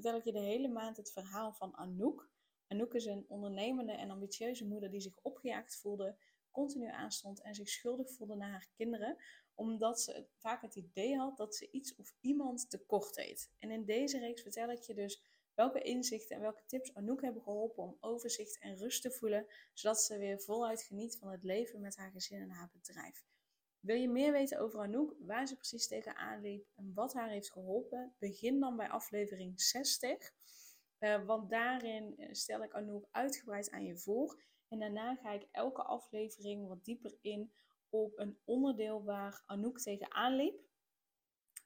[0.00, 2.30] Vertel ik je de hele maand het verhaal van Anouk.
[2.66, 6.16] Anouk is een ondernemende en ambitieuze moeder die zich opgejaagd voelde,
[6.50, 9.16] continu aanstond en zich schuldig voelde naar haar kinderen,
[9.54, 13.50] omdat ze vaak het idee had dat ze iets of iemand tekort deed.
[13.58, 15.22] En in deze reeks vertel ik je dus
[15.54, 20.02] welke inzichten en welke tips Anouk hebben geholpen om overzicht en rust te voelen, zodat
[20.02, 23.24] ze weer voluit geniet van het leven met haar gezin en haar bedrijf.
[23.80, 27.52] Wil je meer weten over Anouk, waar ze precies tegenaan liep en wat haar heeft
[27.52, 28.14] geholpen?
[28.18, 30.32] Begin dan bij aflevering 60.
[30.98, 34.42] Uh, want daarin eh, stel ik Anouk uitgebreid aan je voor.
[34.68, 37.52] En daarna ga ik elke aflevering wat dieper in
[37.88, 40.60] op een onderdeel waar Anouk tegenaan liep.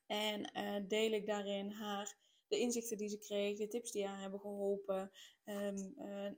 [0.06, 4.20] En uh, deel ik daarin haar de inzichten die ze kreeg, de tips die haar
[4.20, 5.10] hebben geholpen.
[5.44, 5.66] Uh,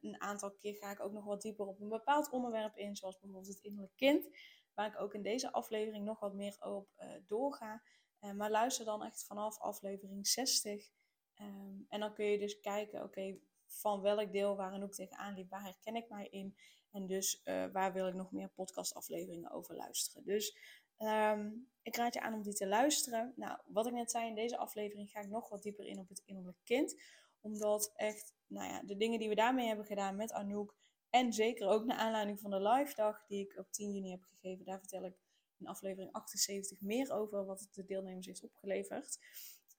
[0.01, 3.19] een aantal keer ga ik ook nog wat dieper op een bepaald onderwerp in, zoals
[3.19, 4.29] bijvoorbeeld het innerlijk kind
[4.77, 7.83] waar ik ook in deze aflevering nog wat meer op uh, doorga.
[8.21, 10.73] Uh, maar luister dan echt vanaf aflevering 60.
[10.73, 15.35] Um, ehm, en dan kun je dus kijken, oké, van welk deel waar Anouk tegenaan
[15.35, 16.57] liep, waar herken ik mij in?
[16.91, 20.25] En dus uh, waar wil ik nog meer podcastafleveringen over luisteren?
[20.25, 20.57] Dus
[20.99, 23.33] um, ik raad je aan om die te luisteren.
[23.37, 26.09] Nou, wat ik net zei, in deze aflevering ga ik nog wat dieper in op
[26.09, 27.03] het innerlijk kind.
[27.41, 30.77] Omdat echt, nou ja, de dingen die we daarmee hebben gedaan met Anouk
[31.17, 34.23] en zeker ook naar aanleiding van de live dag die ik op 10 juni heb
[34.23, 34.65] gegeven.
[34.65, 35.15] Daar vertel ik
[35.59, 39.19] in aflevering 78 meer over wat het de deelnemers heeft opgeleverd.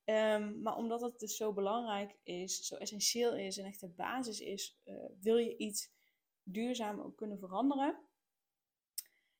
[0.06, 4.40] Um, maar omdat het dus zo belangrijk is, zo essentieel is en echt de basis
[4.40, 5.92] is, uh, wil je iets
[6.44, 7.98] duurzaam ook kunnen veranderen.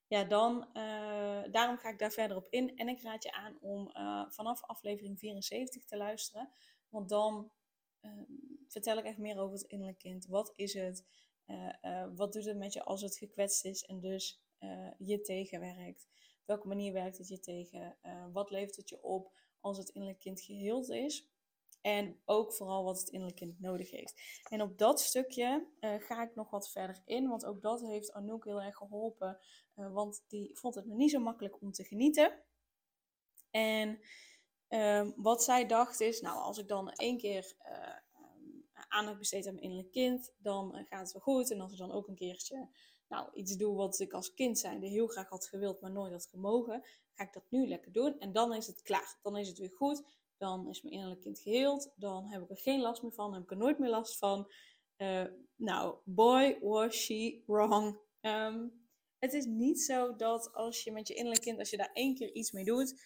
[0.08, 2.78] Ja, dan, uh, daarom ga ik daar verder op in.
[2.78, 6.50] En ik raad je aan om uh, vanaf aflevering 74 te luisteren.
[6.90, 7.52] Want dan
[8.00, 8.24] ehm,
[8.68, 10.26] vertel ik echt meer over het innerlijk kind.
[10.26, 11.06] Wat is het?
[11.48, 15.22] Uh, uh, wat doet het met je als het gekwetst is en dus uh, je
[15.22, 16.08] tegenwerkt?
[16.46, 17.98] Welke manier werkt het je tegen?
[18.32, 21.30] wat levert het je op als het innerlijk kind geheeld is?
[21.82, 24.42] En ook vooral wat het innerlijk kind nodig heeft.
[24.50, 28.46] En op dat stukje ga ik nog wat verder in, want ook dat heeft Anouk
[28.46, 29.40] heel erg geholpen.
[29.74, 32.44] want die vond het nog niet zo makkelijk om te genieten.
[33.52, 34.00] En
[34.68, 37.56] ehm, wat zij dacht is, nou als ik dan één keer
[38.88, 41.52] aandacht besteed aan mijn innerlijk kind, dan eh, gaat het wel goed.
[41.52, 42.70] En als ik dan ook een keertje
[43.08, 46.28] nou, iets doe wat ik als kind zijnde heel graag had gewild, maar nooit had
[46.32, 46.84] gemogen,
[47.14, 48.20] ga ik dat nu lekker doen.
[48.20, 49.20] En dan is het klaar.
[49.22, 50.04] Dan is het weer goed.
[50.38, 51.92] Dan is mijn innerlijk kind geheeld.
[51.96, 53.26] Dan heb ik er geen last meer van.
[53.26, 54.52] Dan heb ik er nooit meer last van.
[54.98, 55.24] Uh,
[55.56, 58.00] nou, boy was she wrong.
[58.22, 58.86] Um,
[59.20, 62.16] het is niet zo dat als je met je innerlijk kind, als je daar één
[62.16, 63.02] keer iets mee doet,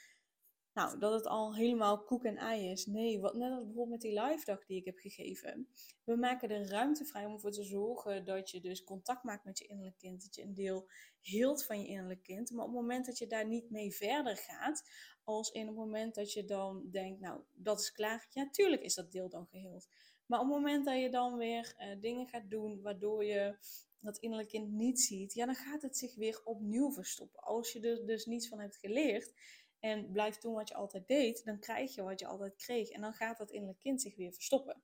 [0.74, 2.86] nou, dat het al helemaal koek en ei is.
[2.86, 5.68] Nee, wat, net als bijvoorbeeld met die live dag die ik heb gegeven.
[6.04, 9.60] We maken de ruimte vrij om ervoor te zorgen dat je dus contact maakt met
[9.60, 10.24] je innerlijk kind.
[10.24, 10.90] Dat je een deel
[11.22, 12.52] hield van je innerlijk kind.
[12.52, 14.90] Maar op het moment dat je daar niet mee verder gaat,
[15.24, 18.28] als in het moment dat je dan denkt, nou, dat is klaar.
[18.30, 19.88] Ja, tuurlijk is dat deel dan geheeld.
[20.26, 23.58] Maar op het moment dat je dan weer uh, dingen gaat doen waardoor je
[24.00, 27.42] dat innerlijk kind niet ziet, ja, dan gaat het zich weer opnieuw verstoppen.
[27.42, 29.34] Als je er dus niets van hebt geleerd,
[29.82, 32.90] en blijft doen wat je altijd deed, dan krijg je wat je altijd kreeg.
[32.90, 34.82] En dan gaat dat innerlijk kind zich weer verstoppen.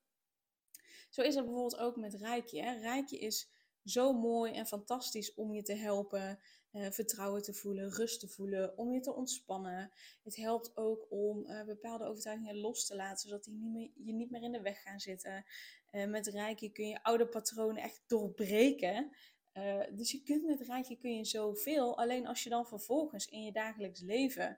[1.09, 2.63] Zo is het bijvoorbeeld ook met Rijkje.
[2.63, 2.79] Hè?
[2.79, 3.49] Rijkje is
[3.83, 6.39] zo mooi en fantastisch om je te helpen,
[6.71, 9.91] uh, vertrouwen te voelen, rust te voelen, om je te ontspannen.
[10.23, 14.13] Het helpt ook om uh, bepaalde overtuigingen los te laten, zodat die niet meer, je
[14.13, 15.45] niet meer in de weg gaan zitten.
[15.91, 19.11] Uh, met Rijkje kun je oude patronen echt doorbreken.
[19.91, 23.51] dus je kunt met Rijkje kun je zoveel, alleen als je dan vervolgens in je
[23.51, 24.57] dagelijks leven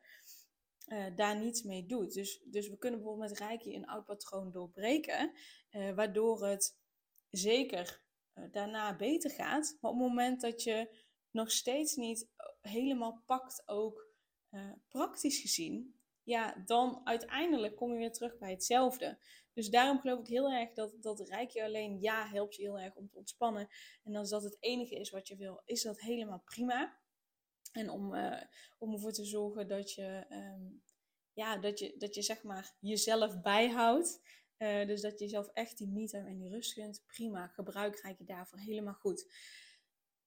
[0.89, 2.13] uh, daar niets mee doet.
[2.13, 5.31] Dus, dus we kunnen bijvoorbeeld met Reiki een oud patroon doorbreken,
[5.71, 6.79] uh, waardoor het
[7.29, 8.03] zeker
[8.35, 9.77] uh, daarna beter gaat.
[9.81, 12.29] Maar op het moment dat je nog steeds niet
[12.61, 14.07] helemaal pakt, ook
[14.87, 19.17] praktisch gezien, ja, dan uiteindelijk kom je weer terug bij hetzelfde.
[19.53, 22.95] Dus daarom geloof ik heel erg dat, dat Reiki alleen ja helpt je heel erg
[22.95, 23.67] om te ontspannen.
[24.03, 26.97] En als dat het enige is wat je wil, is dat helemaal prima.
[27.71, 28.41] En om, uh,
[28.77, 30.83] om ervoor te zorgen dat je, um,
[31.33, 34.21] ja, dat je, dat je zeg maar jezelf bijhoudt.
[34.57, 37.03] Uh, dus dat je jezelf echt die me-time en die rust kunt.
[37.05, 39.31] Prima, gebruik Reiki daarvoor helemaal goed.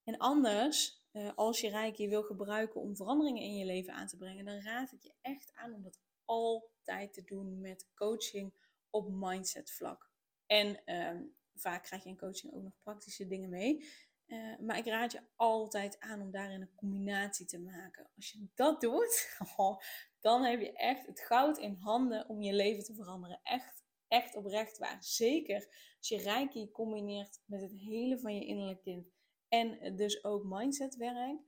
[0.05, 4.17] En anders, uh, als je Reiki wil gebruiken om veranderingen in je leven aan te
[4.17, 8.55] brengen, dan raad ik je echt aan om dat altijd te doen met coaching
[8.91, 10.11] op mindset vlak.
[10.47, 11.23] En ehm,
[11.55, 13.89] vaak krijg je in coaching ook nog praktische dingen mee.
[14.33, 18.11] Eh, maar ik raad je altijd aan om daarin een combinatie te maken.
[18.17, 19.81] Als je dat doet, oh,
[20.21, 23.41] dan heb je echt het goud in handen om je leven te veranderen.
[23.43, 25.05] Echt, echt oprecht waar.
[25.05, 25.67] Zeker
[25.99, 29.09] als je Reiki combineert met het hele van je innerlijk kind.
[29.49, 31.41] En dus ook mindsetwerk.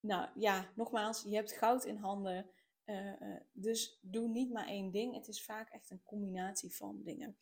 [0.00, 2.50] Nou ja, nogmaals, je hebt goud in handen.
[2.84, 5.14] Eh, eh, dus doe niet maar één ding.
[5.14, 7.36] Het is vaak echt een combinatie van dingen.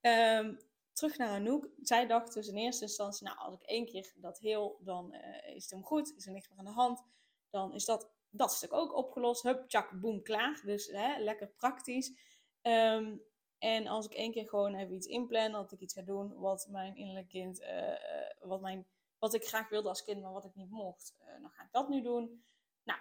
[0.00, 0.58] Um,
[0.98, 1.68] terug naar Anouk.
[1.82, 5.54] Zij dacht dus in eerste instantie, nou als ik één keer dat heel, dan uh,
[5.54, 6.14] is het hem goed.
[6.16, 7.02] Is er niks meer aan de hand.
[7.50, 9.42] Dan is dat, dat stuk ook opgelost.
[9.42, 10.60] Hup, tjak, boem, klaar.
[10.64, 12.18] Dus hè, lekker praktisch.
[12.62, 13.22] Um,
[13.58, 16.66] en als ik één keer gewoon even iets inplan, dat ik iets ga doen wat
[16.70, 18.86] mijn innerlijk kind, uh, wat, mijn,
[19.18, 21.88] wat ik graag wilde als kind, maar wat ik niet mocht, dan ga ik dat
[21.88, 22.44] nu doen.
[22.82, 23.00] Nou,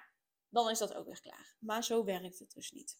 [0.49, 1.55] dan is dat ook weer klaar.
[1.59, 2.99] Maar zo werkt het dus niet.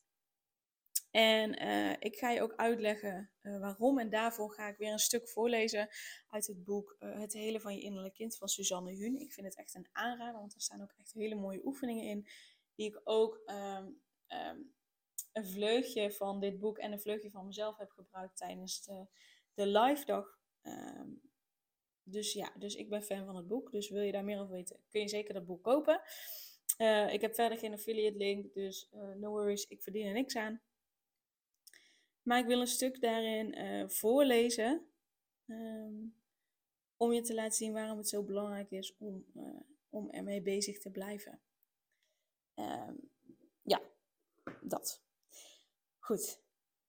[1.17, 3.99] En uh, ik ga je ook uitleggen uh, waarom.
[3.99, 5.89] En daarvoor ga ik weer een stuk voorlezen
[6.27, 9.15] uit het boek uh, Het Hele van Je Innerlijk Kind van Suzanne Huun.
[9.15, 12.27] Ik vind het echt een aanrader, want er staan ook echt hele mooie oefeningen in.
[12.75, 14.73] Die ik ook um, um,
[15.31, 19.07] een vleugje van dit boek en een vleugje van mezelf heb gebruikt tijdens de,
[19.53, 20.39] de live dag.
[20.61, 21.21] Um,
[22.03, 23.71] dus ja, dus ik ben fan van het boek.
[23.71, 26.01] Dus wil je daar meer over weten, kun je zeker dat boek kopen.
[27.11, 30.61] ik heb verder geen affiliate link, dus no worries, ik verdien er niks aan.
[32.27, 34.85] Maar ik wil een stuk daarin uh, voorlezen.
[35.45, 36.15] Um,
[36.97, 39.59] om je te laten zien waarom het zo belangrijk is om, uh,
[39.89, 41.39] om ermee bezig te blijven.
[42.55, 43.11] Um,
[43.61, 43.81] ja,
[44.61, 45.01] dat.
[45.99, 46.41] Goed.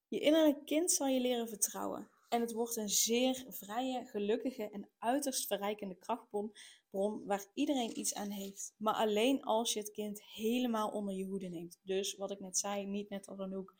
[0.08, 2.10] Je innerlijke kind zal je leren vertrouwen.
[2.28, 6.52] En het wordt een zeer vrije, gelukkige en uiterst verrijkende krachtbron
[6.90, 8.74] bron waar iedereen iets aan heeft.
[8.76, 11.78] Maar alleen als je het kind helemaal onder je hoede neemt.
[11.82, 13.74] Dus wat ik net zei, niet net als een hoek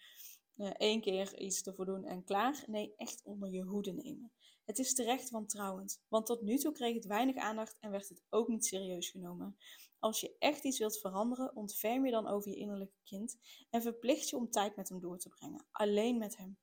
[0.58, 2.64] uh, één keer iets te doen en klaar.
[2.66, 4.32] Nee, echt onder je hoede nemen.
[4.64, 8.22] Het is terecht wantrouwend, want tot nu toe kreeg het weinig aandacht en werd het
[8.28, 9.56] ook niet serieus genomen.
[9.98, 13.38] Als je echt iets wilt veranderen, ontferm je dan over je innerlijke kind
[13.70, 16.58] en verplicht je om tijd met hem door te brengen, alleen met hem.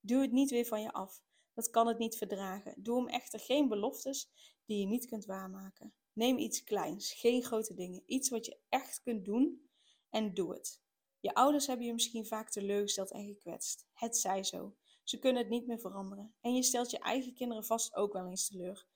[0.00, 1.22] Doe het niet weer van je af.
[1.54, 2.74] Dat kan het niet verdragen.
[2.82, 4.30] Doe hem echter geen beloftes
[4.64, 5.94] die je niet kunt waarmaken.
[6.12, 8.02] Neem iets kleins, geen grote dingen.
[8.06, 9.68] Iets wat je echt kunt doen
[10.10, 10.80] en doe het.
[11.20, 13.86] Je ouders hebben je misschien vaak teleurgesteld en gekwetst.
[13.92, 14.76] Het zij zo.
[15.02, 16.34] Ze kunnen het niet meer veranderen.
[16.40, 18.86] En je stelt je eigen kinderen vast ook wel eens teleur.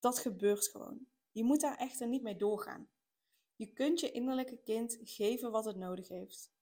[0.00, 1.06] Dat gebeurt gewoon.
[1.32, 2.88] Je moet daar echter niet mee doorgaan.
[3.56, 6.52] Je kunt je innerlijke kind geven wat het nodig heeft.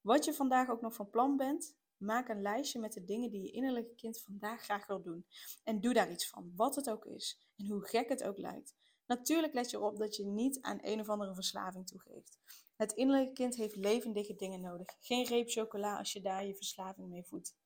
[0.00, 3.42] Wat je vandaag ook nog van plan bent, maak een lijstje met de dingen die
[3.42, 5.26] je innerlijke kind vandaag graag wil doen.
[5.64, 8.74] En doe daar iets van, wat het ook is en hoe gek het ook lijkt.
[9.06, 12.38] Natuurlijk let je erop dat je niet aan een of andere verslaving toegeeft.
[12.78, 14.96] Het innerlijke kind heeft levendige dingen nodig.
[15.00, 17.56] Geen reep chocola als je daar je verslaving mee voedt.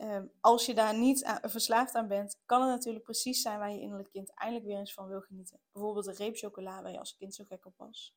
[0.00, 3.70] Um, als je daar niet aan, verslaafd aan bent, kan het natuurlijk precies zijn waar
[3.70, 5.60] je innerlijk kind eindelijk weer eens van wil genieten.
[5.72, 8.16] Bijvoorbeeld een reep chocola waar je als kind zo gek op was.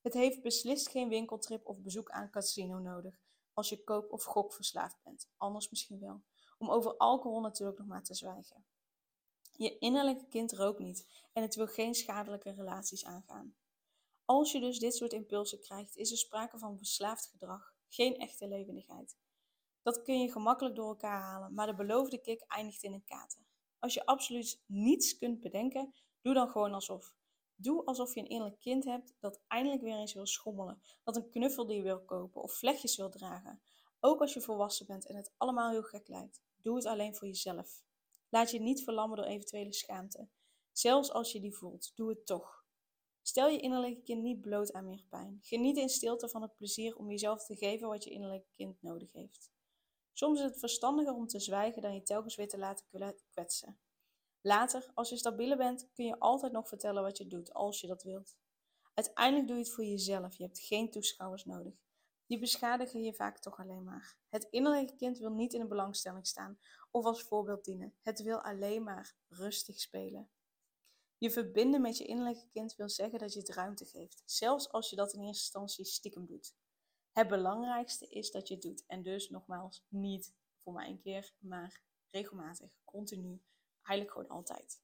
[0.00, 3.20] Het heeft beslist geen winkeltrip of bezoek aan een casino nodig
[3.52, 5.28] als je koop- of gokverslaafd bent.
[5.36, 6.22] Anders misschien wel.
[6.58, 8.64] Om over alcohol natuurlijk nog maar te zwijgen.
[9.52, 13.54] Je innerlijke kind rookt niet en het wil geen schadelijke relaties aangaan.
[14.24, 18.48] Als je dus dit soort impulsen krijgt, is er sprake van verslaafd gedrag, geen echte
[18.48, 19.16] levendigheid.
[19.82, 23.40] Dat kun je gemakkelijk door elkaar halen, maar de beloofde kick eindigt in een kater.
[23.78, 27.14] Als je absoluut niets kunt bedenken, doe dan gewoon alsof.
[27.54, 31.30] Doe alsof je een innerlijk kind hebt dat eindelijk weer eens wil schommelen, dat een
[31.30, 33.62] knuffel die wil kopen of vlechtjes wil dragen.
[34.00, 36.42] Ook als je volwassen bent en het allemaal heel gek lijkt.
[36.56, 37.82] Doe het alleen voor jezelf.
[38.28, 40.28] Laat je niet verlammen door eventuele schaamte.
[40.72, 42.61] Zelfs als je die voelt, doe het toch.
[43.22, 45.38] Stel je innerlijke kind niet bloot aan meer pijn.
[45.42, 49.12] Geniet in stilte van het plezier om jezelf te geven wat je innerlijke kind nodig
[49.12, 49.50] heeft.
[50.12, 52.86] Soms is het verstandiger om te zwijgen dan je telkens weer te laten
[53.30, 53.78] kwetsen.
[54.40, 57.86] Later, als je stabieler bent, kun je altijd nog vertellen wat je doet, als je
[57.86, 58.36] dat wilt.
[58.94, 61.74] Uiteindelijk doe je het voor jezelf, je hebt geen toeschouwers nodig.
[62.26, 64.16] Die beschadigen je vaak toch alleen maar.
[64.28, 66.58] Het innerlijke kind wil niet in de belangstelling staan
[66.90, 67.94] of als voorbeeld dienen.
[68.02, 70.30] Het wil alleen maar rustig spelen.
[71.22, 74.90] Je verbinden met je innerlijke kind wil zeggen dat je het ruimte geeft, zelfs als
[74.90, 76.54] je dat in eerste instantie stiekem doet.
[77.12, 81.34] Het belangrijkste is dat je het doet en dus nogmaals niet voor mij een keer,
[81.38, 83.42] maar regelmatig, continu,
[83.82, 84.80] eigenlijk gewoon altijd.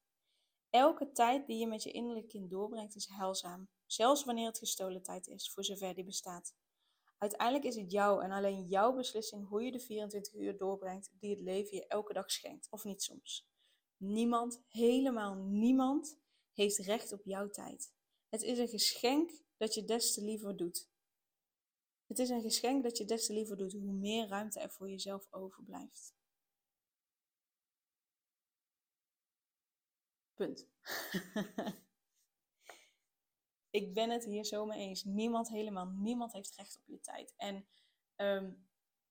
[0.71, 5.03] Elke tijd die je met je innerlijke kind doorbrengt is heilzaam, zelfs wanneer het gestolen
[5.03, 6.55] tijd is, voor zover die bestaat.
[7.17, 11.31] Uiteindelijk is het jou en alleen jouw beslissing hoe je de 24 uur doorbrengt die
[11.31, 13.49] het leven je elke dag schenkt, of niet soms.
[13.97, 16.19] Niemand, helemaal niemand,
[16.59, 17.93] heeft recht op jouw tijd.
[18.29, 20.89] Het is een geschenk dat je des te liever doet.
[22.07, 24.91] Het is een geschenk dat je des te liever doet, hoe meer ruimte er voor
[24.91, 26.15] jezelf overblijft.
[30.35, 30.69] Punt.
[33.79, 35.05] ik ben het hier zo mee eens.
[35.05, 37.35] Niemand, helemaal niemand heeft recht op je tijd.
[37.37, 37.69] En
[38.17, 38.53] ehm,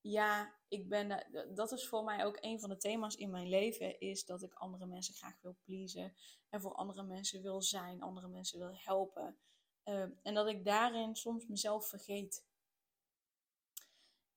[0.01, 3.99] ja, ik ben, dat is voor mij ook een van de thema's in mijn leven,
[3.99, 6.15] is dat ik andere mensen graag wil pleasen.
[6.49, 9.37] En voor andere mensen wil zijn, andere mensen wil helpen.
[9.83, 12.45] Ehm, en dat ik daarin soms mezelf vergeet.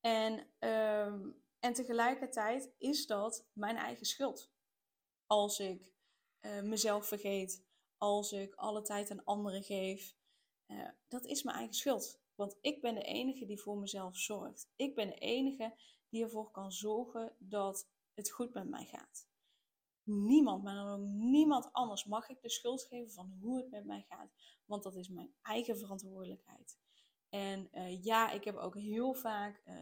[0.00, 4.50] En, ehm, en tegelijkertijd is dat mijn eigen schuld.
[5.26, 5.92] Als ik
[6.40, 7.64] uh, mezelf vergeet,
[7.98, 10.16] als ik alle tijd aan anderen geef.
[10.66, 12.20] Uh, dat is mijn eigen schuld.
[12.40, 14.70] Want ik ben de enige die voor mezelf zorgt.
[14.76, 15.74] Ik ben de enige
[16.08, 19.28] die ervoor kan zorgen dat het goed met mij gaat.
[20.02, 23.84] Niemand, maar dan ook niemand anders mag ik de schuld geven van hoe het met
[23.84, 24.32] mij gaat.
[24.64, 26.78] Want dat is mijn eigen verantwoordelijkheid.
[27.28, 29.74] En uh, ja, ik heb ook heel vaak, uh,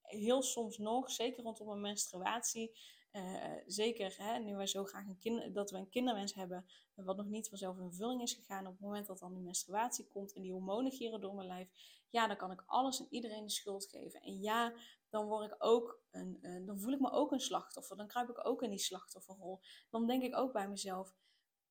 [0.00, 2.78] heel soms nog, zeker rondom mijn menstruatie,
[3.12, 7.16] uh, zeker hè, nu wij zo graag een kind, dat we een kinderwens hebben, wat
[7.16, 10.32] nog niet vanzelf in vervulling is gegaan, op het moment dat dan die menstruatie komt
[10.32, 11.68] en die hormonen gieren door mijn lijf,
[12.10, 14.20] ja, dan kan ik alles en iedereen de schuld geven.
[14.20, 14.72] En ja,
[15.08, 18.28] dan word ik ook een, uh, dan voel ik me ook een slachtoffer, dan kruip
[18.28, 19.60] ik ook in die slachtofferrol.
[19.90, 21.14] Dan denk ik ook bij mezelf,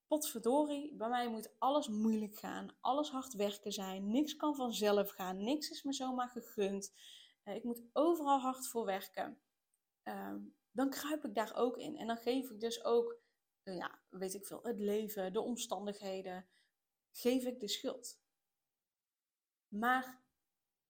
[0.08, 5.44] potverdorie, bij mij moet alles moeilijk gaan, alles hard werken zijn, niks kan vanzelf gaan,
[5.44, 6.94] niks is me zomaar gegund.
[7.44, 9.40] Uh, ik moet overal hard voor werken.
[10.04, 10.40] Ehm,
[10.78, 11.98] dan kruip ik daar ook in.
[11.98, 13.20] En dan geef ik dus ook,
[13.64, 16.48] eh, ja, weet ik veel, het leven, de omstandigheden,
[17.12, 18.20] geef ik de schuld.
[19.68, 20.24] Maar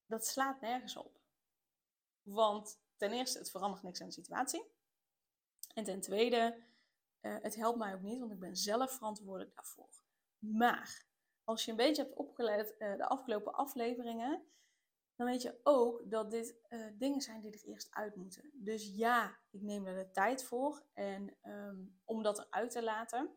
[0.06, 1.20] dat slaat nergens op.
[2.22, 4.72] Want ten eerste, het verandert niks aan de situatie.
[5.74, 6.63] En ten tweede,
[7.22, 9.89] uh, het helpt mij ook niet, want ik ben zelf verantwoordelijk daarvoor.
[10.38, 11.06] Maar
[11.44, 14.48] als je een beetje hebt opgelet uh, de afgelopen afleveringen,
[15.18, 18.52] dan weet je ook dat dit uh, dingen zijn die er eerst uit moeten.
[18.54, 23.36] Dus ja, ik neem er de tijd voor en, um, om dat eruit te laten.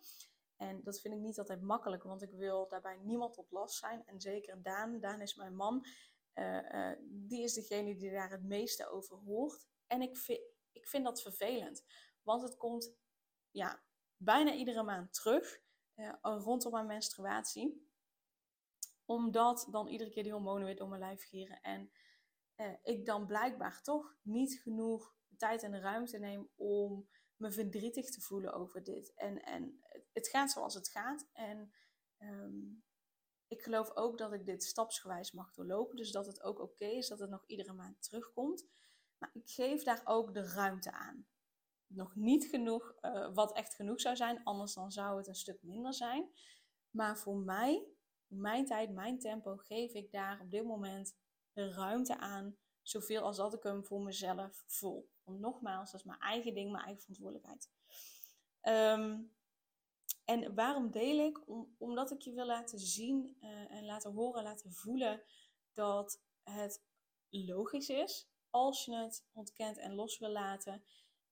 [0.56, 4.06] En dat vind ik niet altijd makkelijk, want ik wil daarbij niemand tot last zijn.
[4.06, 5.86] En zeker Daan, Daan is mijn man,
[6.34, 9.68] uh, uh, die is degene die daar het meeste over hoort.
[9.86, 10.40] En ik vind,
[10.72, 11.84] ik vind dat vervelend,
[12.22, 12.92] want het komt
[13.50, 13.82] ja,
[14.16, 15.60] bijna iedere maand terug
[16.22, 17.89] rondom mijn menstruatie
[19.10, 21.60] omdat dan iedere keer die hormonen weer door mijn lijf gieren.
[21.60, 21.90] En
[22.54, 28.20] eh, ik dan blijkbaar toch niet genoeg tijd en ruimte neem om me verdrietig te
[28.20, 29.14] voelen over dit.
[29.14, 29.80] En, en
[30.12, 31.28] het gaat zoals het gaat.
[31.32, 31.72] En
[32.18, 32.84] um,
[33.46, 35.96] ik geloof ook dat ik dit stapsgewijs mag doorlopen.
[35.96, 38.66] Dus dat het ook oké is dat het nog iedere maand terugkomt.
[39.18, 41.26] Maar ik geef daar ook de ruimte aan.
[41.86, 45.62] Nog niet genoeg, uh, wat echt genoeg zou zijn, anders dan zou het een stuk
[45.62, 46.30] minder zijn.
[46.90, 47.98] Maar voor mij
[48.30, 51.14] mijn tijd, mijn tempo, geef ik daar op dit moment
[51.52, 52.56] ruimte aan.
[52.82, 55.10] Zoveel als dat ik hem voor mezelf voel.
[55.24, 57.70] Want nogmaals, dat is mijn eigen ding, mijn eigen verantwoordelijkheid.
[58.62, 59.32] Um,
[60.24, 61.48] en waarom deel ik?
[61.48, 65.22] Om, omdat ik je wil laten zien uh, en laten horen, laten voelen
[65.72, 66.82] dat het
[67.28, 70.84] logisch is als je het ontkent en los wil laten.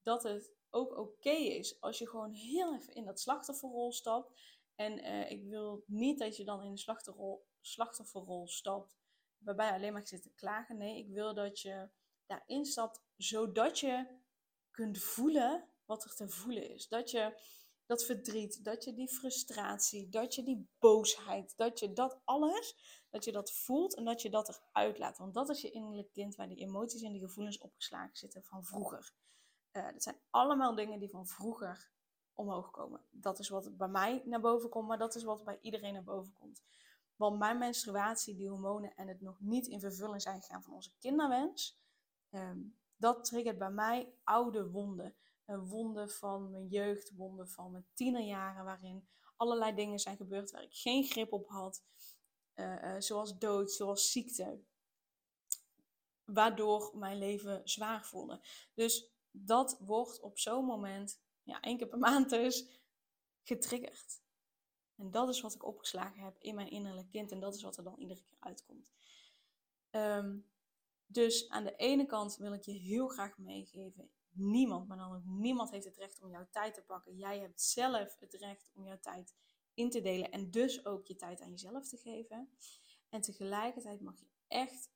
[0.02, 4.32] Dat het ook oké is als je gewoon heel even in dat slachtofferrol stapt
[4.78, 8.98] en uh, ik wil niet dat je dan in de slachtofferrol, slachtofferrol stapt,
[9.38, 10.76] waarbij je alleen maar zit te klagen.
[10.76, 11.88] Nee, ik wil dat je
[12.26, 14.06] daarin stapt, zodat je
[14.70, 16.88] kunt voelen wat er te voelen is.
[16.88, 17.40] Dat je
[17.86, 22.76] dat verdriet, dat je die frustratie, dat je die boosheid, dat je dat alles,
[23.10, 25.18] dat je dat voelt en dat je dat eruit laat.
[25.18, 28.64] Want dat is je innerlijk kind waar die emoties en die gevoelens opgeslagen zitten van
[28.64, 29.12] vroeger.
[29.72, 31.90] Uh, dat zijn allemaal dingen die van vroeger
[32.38, 33.00] omhoog komen.
[33.10, 36.04] Dat is wat bij mij naar boven komt, maar dat is wat bij iedereen naar
[36.04, 36.62] boven komt.
[37.16, 40.90] Want mijn menstruatie, die hormonen en het nog niet in vervulling zijn gegaan van onze
[40.98, 41.76] kinderwens,
[42.30, 45.14] um, dat triggert bij mij oude wonden.
[45.44, 50.62] Een wonden van mijn jeugd, wonden van mijn tienerjaren, waarin allerlei dingen zijn gebeurd waar
[50.62, 51.82] ik geen grip op had.
[52.54, 54.60] Uh, uh, zoals dood, zoals ziekte.
[56.24, 58.40] Waardoor mijn leven zwaar voelde.
[58.74, 62.66] Dus dat wordt op zo'n moment ja, één keer per maand dus,
[63.42, 64.22] getriggerd.
[64.96, 67.32] En dat is wat ik opgeslagen heb in mijn innerlijk kind.
[67.32, 68.92] En dat is wat er dan iedere keer uitkomt.
[69.90, 70.46] Um,
[71.06, 74.10] dus aan de ene kant wil ik je heel graag meegeven.
[74.30, 77.16] Niemand, maar dan ook niemand heeft het recht om jouw tijd te pakken.
[77.16, 79.34] Jij hebt zelf het recht om jouw tijd
[79.74, 80.30] in te delen.
[80.30, 82.50] En dus ook je tijd aan jezelf te geven.
[83.08, 84.90] En tegelijkertijd mag je echt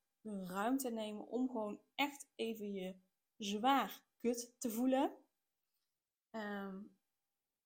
[0.44, 2.96] ruimte nemen om gewoon echt even je
[3.36, 5.21] zwaar kut te voelen.
[6.32, 6.96] Um,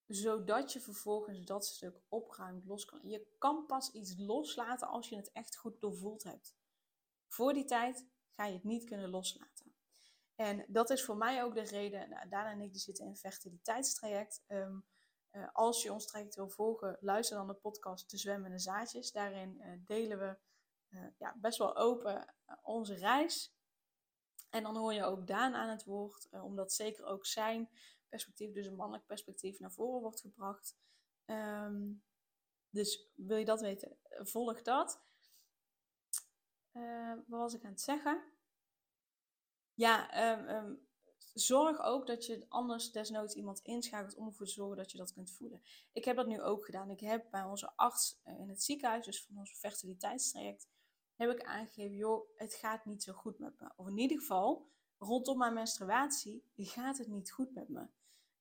[0.07, 3.01] zodat je vervolgens dat stuk opruimt, los kan.
[3.03, 6.57] Je kan pas iets loslaten als je het echt goed doorvoeld hebt.
[7.27, 9.75] Voor die tijd ga je het niet kunnen loslaten.
[10.35, 13.17] En dat is voor mij ook de reden, nou, Dana en ik die zitten in
[13.17, 14.45] fertiliteitstraject.
[14.49, 14.87] Um,
[15.53, 19.13] als je ons traject wil volgen, luister dan de podcast De Zwemmende Zaadjes.
[19.13, 20.37] Daarin uh, delen we
[20.89, 23.55] uh, ja, best wel open onze reis.
[24.51, 27.71] En dan hoor je ook Daan aan het woord, omdat zeker ook zijn
[28.17, 30.77] perspectief, dus een mannelijk perspectief, naar voren wordt gebracht.
[31.27, 32.03] Um,
[32.71, 35.05] dus wil je dat weten, volg dat.
[36.73, 38.23] Uh, wat was ik aan het zeggen?
[39.75, 40.89] Ja, um, um,
[41.33, 45.13] zorg ook dat je anders desnoods iemand inschakelt om ervoor te zorgen dat je dat
[45.13, 45.63] kunt voelen.
[45.93, 46.91] Ik heb dat nu ook gedaan.
[46.91, 50.69] Ik heb bij onze arts eh, in het ziekenhuis, dus van ons fertiliteitstraject,
[51.15, 53.71] heb ik aangegeven, joh, het gaat niet zo goed met me.
[53.77, 57.87] Of in ieder geval, rondom mijn menstruatie gaat het niet goed met me.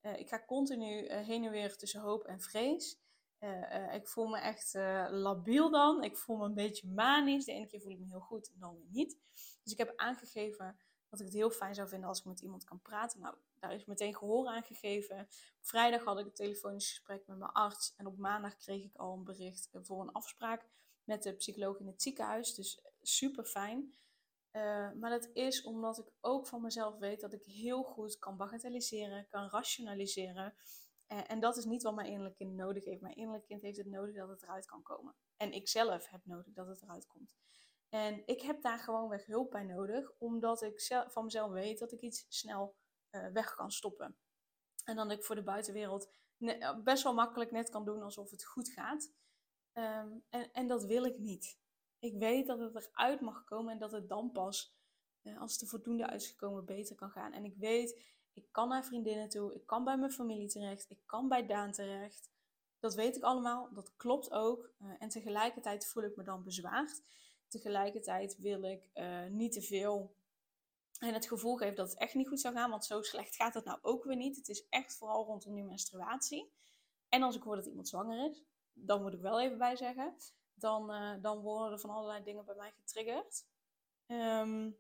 [0.06, 3.00] Uh, ik ga continu uh, heen en weer tussen hoop en vrees.
[3.40, 4.74] Uh, ik voel me echt
[5.10, 6.04] labiel dan.
[6.04, 7.46] Ik voel me een beetje manisch.
[7.46, 9.18] De ene keer voel ik me heel goed en dan weer niet.
[9.64, 10.78] Dus ik heb aangegeven
[11.10, 13.20] dat ik het heel fijn zou vinden als ik met iemand kan praten.
[13.20, 15.28] Nou, daar is meteen gehoor aan gegeven.
[15.60, 17.94] Vrijdag had ik een telefonisch gesprek met mijn arts.
[17.98, 20.66] En op maandag kreeg ik al een bericht voor een afspraak
[21.04, 22.56] met de psycholoog in het ziekenhuis.
[22.56, 23.94] Dus super fijn.
[24.56, 28.38] Uh, maar dat is omdat ik ook van mezelf weet dat ik heel goed kan
[28.38, 30.54] bagatelliseren, kan rationaliseren.
[31.08, 33.02] Uh, en dat is niet wat mijn innerlijk kind nodig heeft.
[33.02, 35.16] Mijn innerlijk kind heeft het nodig dat het eruit kan komen.
[35.38, 37.36] En ik zelf heb nodig dat het eruit komt.
[37.90, 41.92] En ik heb daar gewoonweg hulp bij nodig, omdat ik zelf, van mezelf weet dat
[41.92, 42.76] ik iets snel
[43.12, 44.18] uh, weg kan stoppen.
[44.84, 46.10] En dan ik voor de buitenwereld
[46.84, 49.12] best wel makkelijk net kan doen alsof het goed gaat.
[49.74, 51.58] Um, en, en dat wil ik niet.
[52.06, 54.76] Ik weet dat het eruit mag komen en dat het dan pas,
[55.38, 57.34] als het er voldoende uitgekomen, beter kan gaan.
[57.34, 61.00] En ik weet, ik kan naar vriendinnen toe, ik kan bij mijn familie terecht, ik
[61.06, 62.30] kan bij Daan terecht.
[62.80, 64.74] Dat weet ik allemaal, dat klopt ook.
[64.80, 67.04] Uh, en tegelijkertijd voel ik me dan bezwaard.
[67.48, 70.16] Tegelijkertijd wil ik uh, niet te veel
[71.00, 73.54] en het gevoel geven dat het echt niet goed zou gaan, want zo slecht gaat
[73.54, 74.36] het nou ook weer niet.
[74.36, 76.52] Het is echt vooral rondom die menstruatie.
[77.10, 80.16] En als ik hoor dat iemand zwanger is, dan moet ik wel even bij zeggen,
[80.56, 83.46] dan, uh, dan worden er van allerlei dingen bij mij getriggerd.
[84.08, 84.78] Um,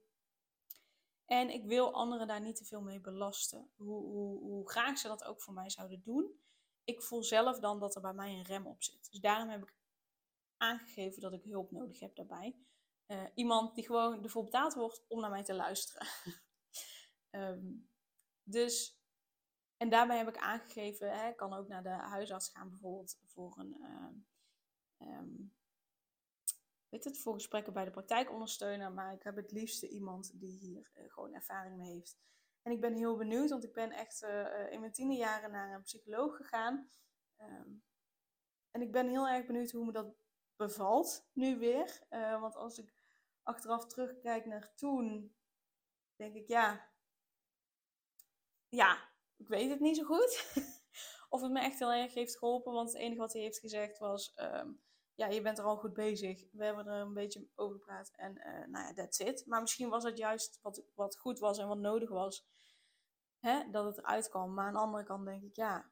[1.25, 3.71] en ik wil anderen daar niet te veel mee belasten.
[3.75, 6.39] Hoe, hoe, hoe, graag ze dat ook voor mij zouden doen.
[6.83, 9.11] Ik voel zelf dan dat er bij mij een rem op zit.
[9.11, 9.75] Dus daarom heb ik
[10.57, 12.55] aangegeven dat ik hulp nodig heb daarbij.
[13.07, 16.07] Uh, iemand die gewoon ervoor betaald wordt om naar mij te luisteren.
[17.31, 17.89] um,
[18.57, 18.99] dus,
[19.77, 23.83] en daarbij heb ik aangegeven, ik kan ook naar de huisarts gaan bijvoorbeeld voor een,
[24.99, 25.53] um,
[26.95, 28.91] weet het, voor gesprekken bij de praktijkondersteuner.
[28.91, 32.17] Maar ik heb het liefste iemand die hier uh, gewoon ervaring mee heeft.
[32.61, 35.73] En ik ben heel benieuwd, want ik ben echt uh, in mijn tiende jaren naar
[35.73, 36.89] een psycholoog gegaan.
[37.41, 37.83] Um,
[38.71, 40.15] en ik ben heel erg benieuwd hoe me dat
[40.55, 42.05] bevalt nu weer.
[42.39, 42.93] Want als ik
[43.43, 45.35] achteraf terugkijk naar toen,
[46.15, 46.91] denk ik ja,
[48.67, 50.53] ja, ik weet het niet zo goed.
[51.29, 53.97] of het me echt heel erg heeft geholpen, want het enige wat hij heeft gezegd
[53.97, 54.83] was, um,
[55.15, 56.45] ja, je bent er al goed bezig.
[56.51, 59.45] We hebben er een beetje over gepraat en uh, nou ja, that's it.
[59.45, 62.47] Maar misschien was het juist wat, wat goed was en wat nodig was,
[63.39, 64.53] hè, dat het eruit kwam.
[64.53, 65.91] Maar aan de andere kant denk ik, ja,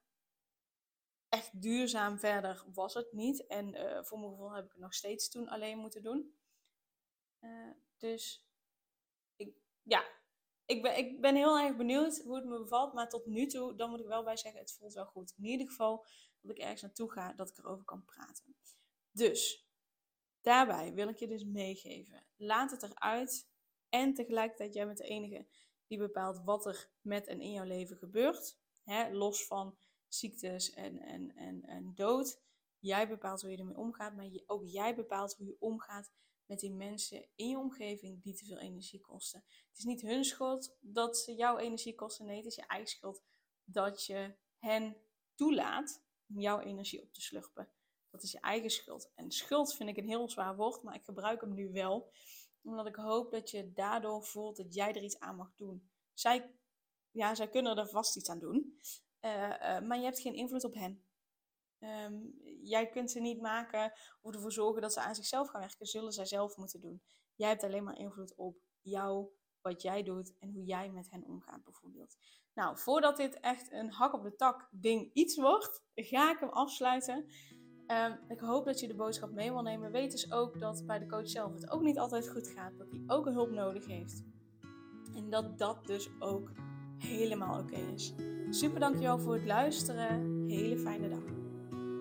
[1.29, 3.47] echt duurzaam verder was het niet.
[3.47, 6.35] En uh, voor mijn gevoel heb ik het nog steeds toen alleen moeten doen.
[7.39, 8.47] Uh, dus
[9.35, 10.03] ik, ja,
[10.65, 12.93] ik ben, ik ben heel erg benieuwd hoe het me bevalt.
[12.93, 15.33] Maar tot nu toe, dan moet ik wel bij zeggen, het voelt wel goed.
[15.37, 16.05] In ieder geval
[16.41, 18.55] dat ik ergens naartoe ga, dat ik erover kan praten.
[19.13, 19.67] Dus,
[20.41, 22.25] daarbij wil ik je dus meegeven.
[22.35, 23.51] Laat het eruit.
[23.89, 25.47] En tegelijkertijd, jij bent de enige
[25.87, 28.57] die bepaalt wat er met en in jouw leven gebeurt.
[29.11, 32.41] Los van ziektes en, en, en, en dood.
[32.79, 36.11] Jij bepaalt hoe je ermee omgaat, maar ook jij bepaalt hoe je omgaat
[36.45, 39.43] met die mensen in je omgeving die te veel energie kosten.
[39.47, 42.25] Het is niet hun schuld dat ze jouw energie kosten.
[42.25, 43.23] Nee, het is je eigen schuld
[43.63, 44.97] dat je hen
[45.35, 47.71] toelaat om jouw energie op te slurpen.
[48.13, 49.11] Dat is je eigen schuld.
[49.15, 52.11] En schuld vind ik een heel zwaar woord, maar ik gebruik hem nu wel.
[52.61, 55.89] Omdat ik hoop dat je daardoor voelt dat jij er iets aan mag doen.
[56.13, 56.55] Zij,
[57.11, 58.79] ja, zij kunnen er vast iets aan doen.
[59.21, 61.05] Uh, uh, maar je hebt geen invloed op hen.
[61.79, 65.85] Um, jij kunt ze niet maken of ervoor zorgen dat ze aan zichzelf gaan werken.
[65.85, 67.01] Zullen zij zelf moeten doen.
[67.35, 69.27] Jij hebt alleen maar invloed op jou,
[69.61, 72.17] wat jij doet en hoe jij met hen omgaat bijvoorbeeld.
[72.53, 76.49] Nou, voordat dit echt een hak op de tak ding iets wordt, ga ik hem
[76.49, 77.31] afsluiten.
[77.87, 79.91] Um, ik hoop dat je de boodschap mee wil nemen.
[79.91, 82.77] Weet dus ook dat bij de coach zelf het ook niet altijd goed gaat.
[82.77, 84.23] Dat hij ook hulp nodig heeft.
[85.15, 86.51] En dat dat dus ook
[86.97, 88.13] helemaal oké is.
[88.49, 90.45] Super dankjewel voor het luisteren.
[90.47, 91.42] Hele fijne dag.